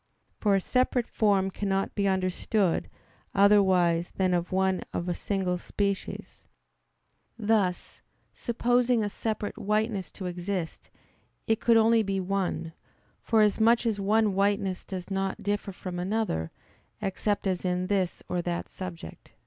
For 0.39 0.55
a 0.55 0.59
separate 0.59 1.05
form 1.05 1.51
cannot 1.51 1.93
be 1.93 2.07
understood 2.07 2.89
otherwise 3.35 4.09
than 4.17 4.33
as 4.33 4.51
one 4.51 4.81
of 4.95 5.07
a 5.07 5.13
single 5.13 5.59
species; 5.59 6.47
thus, 7.37 8.01
supposing 8.33 9.03
a 9.03 9.09
separate 9.09 9.59
whiteness 9.59 10.09
to 10.13 10.25
exist, 10.25 10.89
it 11.45 11.59
could 11.61 11.77
only 11.77 12.01
be 12.01 12.19
one; 12.19 12.73
forasmuch 13.21 13.85
as 13.85 13.99
one 13.99 14.33
whiteness 14.33 14.85
does 14.85 15.11
not 15.11 15.43
differ 15.43 15.71
from 15.71 15.99
another 15.99 16.49
except 16.99 17.45
as 17.45 17.63
in 17.63 17.85
this 17.85 18.23
or 18.27 18.41
that 18.41 18.69
subject. 18.69 19.33